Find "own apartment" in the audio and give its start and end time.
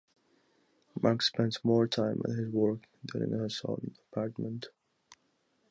3.65-4.69